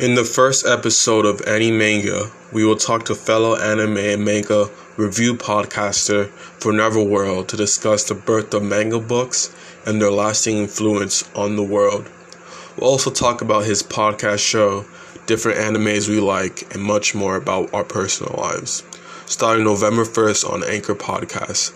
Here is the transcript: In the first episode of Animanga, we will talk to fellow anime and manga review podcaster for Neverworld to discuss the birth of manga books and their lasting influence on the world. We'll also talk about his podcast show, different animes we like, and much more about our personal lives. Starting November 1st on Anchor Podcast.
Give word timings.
In 0.00 0.16
the 0.16 0.24
first 0.24 0.66
episode 0.66 1.24
of 1.24 1.40
Animanga, 1.42 2.32
we 2.52 2.64
will 2.64 2.74
talk 2.74 3.04
to 3.04 3.14
fellow 3.14 3.54
anime 3.54 3.98
and 3.98 4.24
manga 4.24 4.68
review 4.96 5.36
podcaster 5.36 6.30
for 6.58 6.72
Neverworld 6.72 7.46
to 7.46 7.56
discuss 7.56 8.02
the 8.02 8.16
birth 8.16 8.52
of 8.54 8.64
manga 8.64 8.98
books 8.98 9.54
and 9.86 10.02
their 10.02 10.10
lasting 10.10 10.58
influence 10.58 11.30
on 11.36 11.54
the 11.54 11.62
world. 11.62 12.10
We'll 12.76 12.90
also 12.90 13.12
talk 13.12 13.40
about 13.40 13.66
his 13.66 13.84
podcast 13.84 14.40
show, 14.40 14.84
different 15.26 15.58
animes 15.58 16.08
we 16.08 16.18
like, 16.18 16.74
and 16.74 16.82
much 16.82 17.14
more 17.14 17.36
about 17.36 17.72
our 17.72 17.84
personal 17.84 18.34
lives. 18.36 18.82
Starting 19.26 19.62
November 19.62 20.04
1st 20.04 20.52
on 20.52 20.64
Anchor 20.64 20.96
Podcast. 20.96 21.72